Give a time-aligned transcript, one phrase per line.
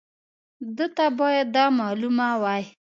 [0.77, 2.63] ده ته باید دا معلومه وای.